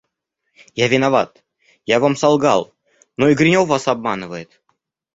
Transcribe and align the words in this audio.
–Я 0.83 0.87
виноват, 0.87 1.43
я 1.85 1.99
вам 1.99 2.15
солгал; 2.15 2.73
но 3.17 3.29
и 3.29 3.35
Гринев 3.35 3.67
вас 3.67 3.87
обманывает. 3.87 4.59